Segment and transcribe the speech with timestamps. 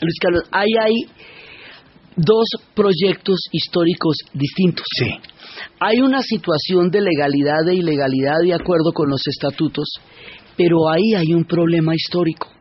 [0.00, 0.94] Luis Carlos, ahí hay
[2.16, 4.84] dos proyectos históricos distintos.
[4.96, 5.10] Sí.
[5.80, 9.86] Hay una situación de legalidad e ilegalidad de acuerdo con los estatutos,
[10.56, 12.55] pero ahí hay un problema histórico.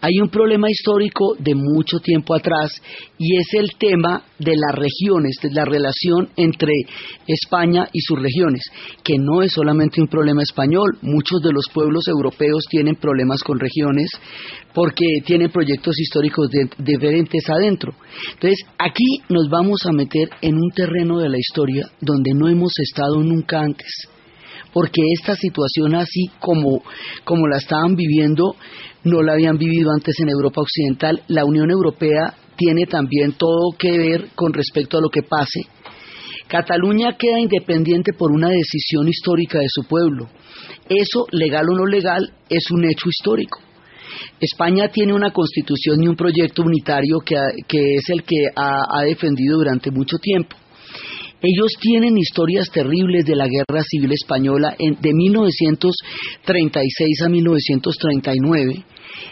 [0.00, 2.72] Hay un problema histórico de mucho tiempo atrás
[3.18, 6.72] y es el tema de las regiones, de la relación entre
[7.26, 8.62] España y sus regiones,
[9.02, 13.58] que no es solamente un problema español, muchos de los pueblos europeos tienen problemas con
[13.58, 14.10] regiones
[14.74, 16.48] porque tienen proyectos históricos
[16.78, 17.94] diferentes adentro.
[18.34, 22.72] Entonces, aquí nos vamos a meter en un terreno de la historia donde no hemos
[22.78, 24.08] estado nunca antes
[24.74, 26.82] porque esta situación así como,
[27.22, 28.56] como la estaban viviendo
[29.04, 31.22] no la habían vivido antes en Europa Occidental.
[31.28, 35.60] La Unión Europea tiene también todo que ver con respecto a lo que pase.
[36.48, 40.28] Cataluña queda independiente por una decisión histórica de su pueblo.
[40.88, 43.60] Eso, legal o no legal, es un hecho histórico.
[44.40, 49.90] España tiene una constitución y un proyecto unitario que, es el que ha defendido durante
[49.92, 50.56] mucho tiempo.
[51.46, 58.82] Ellos tienen historias terribles de la Guerra Civil Española de 1936 a 1939.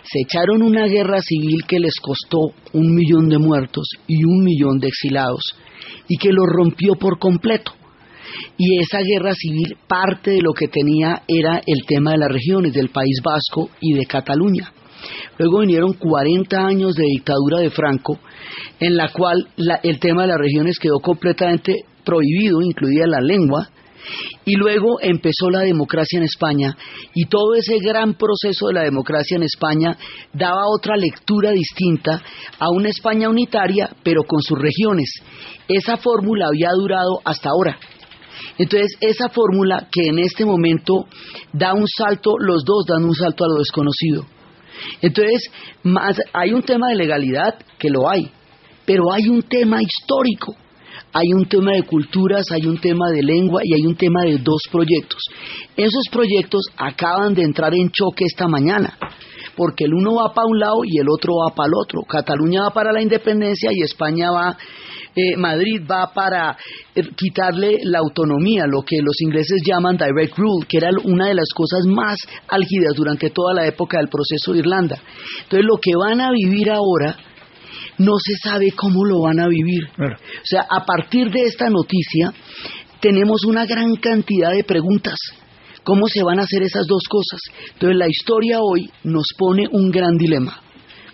[0.03, 4.79] Se echaron una guerra civil que les costó un millón de muertos y un millón
[4.79, 5.41] de exilados
[6.07, 7.73] y que los rompió por completo.
[8.59, 12.75] Y esa guerra civil, parte de lo que tenía era el tema de las regiones
[12.75, 14.71] del País Vasco y de Cataluña.
[15.39, 18.19] Luego vinieron 40 años de dictadura de Franco,
[18.79, 19.49] en la cual
[19.83, 23.69] el tema de las regiones quedó completamente prohibido, incluida la lengua,
[24.45, 26.77] y luego empezó la democracia en España
[27.15, 29.97] y todo ese gran proceso de la democracia en España
[30.33, 32.21] daba otra lectura distinta
[32.59, 35.09] a una España unitaria pero con sus regiones.
[35.69, 37.79] Esa fórmula había durado hasta ahora.
[38.59, 41.07] Entonces, esa fórmula que en este momento
[41.53, 44.27] da un salto, los dos dan un salto a lo desconocido.
[45.01, 45.51] Entonces,
[45.85, 48.31] más, hay un tema de legalidad, que lo hay,
[48.85, 50.57] pero hay un tema histórico
[51.13, 54.39] hay un tema de culturas, hay un tema de lengua y hay un tema de
[54.39, 55.21] dos proyectos.
[55.77, 58.97] Esos proyectos acaban de entrar en choque esta mañana,
[59.55, 62.01] porque el uno va para un lado y el otro va para el otro.
[62.09, 64.57] Cataluña va para la independencia y España va,
[65.15, 66.57] eh, Madrid va para
[66.95, 71.35] eh, quitarle la autonomía, lo que los ingleses llaman direct rule, que era una de
[71.35, 72.17] las cosas más
[72.49, 74.97] álgidas durante toda la época del proceso de Irlanda.
[75.43, 77.19] Entonces lo que van a vivir ahora
[78.03, 79.85] no se sabe cómo lo van a vivir.
[79.99, 82.33] O sea, a partir de esta noticia
[83.01, 85.17] tenemos una gran cantidad de preguntas.
[85.85, 87.41] ¿Cómo se van a hacer esas dos cosas?
[87.73, 90.61] Entonces la historia hoy nos pone un gran dilema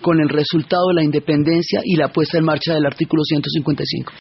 [0.02, 4.12] con el resultado de la independencia y la puesta en marcha del artículo 155.